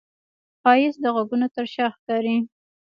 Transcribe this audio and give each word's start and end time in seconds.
ښایست 0.61 0.99
د 1.03 1.05
غږونو 1.15 1.47
تر 1.55 1.65
شا 1.73 1.85
ښکاري 1.95 2.37